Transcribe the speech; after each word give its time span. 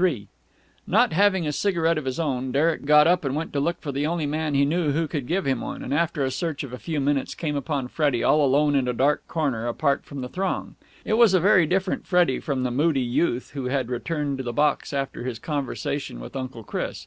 III 0.00 0.26
Not 0.86 1.12
having 1.12 1.46
a 1.46 1.52
cigarette 1.52 1.98
of 1.98 2.06
his 2.06 2.18
own, 2.18 2.50
Derek 2.50 2.86
got 2.86 3.06
up 3.06 3.26
and 3.26 3.36
went 3.36 3.52
to 3.52 3.60
look 3.60 3.78
for 3.82 3.92
the 3.92 4.06
only 4.06 4.24
man 4.24 4.54
he 4.54 4.64
knew 4.64 4.92
who 4.92 5.06
could 5.06 5.26
give 5.26 5.44
him 5.44 5.60
one: 5.60 5.82
and 5.82 5.92
after 5.92 6.24
a 6.24 6.30
search 6.30 6.64
of 6.64 6.72
a 6.72 6.78
few 6.78 6.98
minutes 6.98 7.34
came 7.34 7.56
upon 7.56 7.88
Freddie 7.88 8.24
all 8.24 8.42
alone 8.42 8.74
in 8.74 8.88
a 8.88 8.94
dark 8.94 9.28
corner, 9.28 9.66
apart 9.66 10.06
from 10.06 10.22
the 10.22 10.30
throng. 10.30 10.76
It 11.04 11.18
was 11.18 11.34
a 11.34 11.40
very 11.40 11.66
different 11.66 12.06
Freddie 12.06 12.40
from 12.40 12.62
the 12.62 12.70
moody 12.70 13.02
youth 13.02 13.50
who 13.50 13.66
had 13.66 13.90
returned 13.90 14.38
to 14.38 14.44
the 14.44 14.54
box 14.54 14.94
after 14.94 15.24
his 15.24 15.38
conversation 15.38 16.20
with 16.20 16.34
Uncle 16.36 16.64
Chris. 16.64 17.06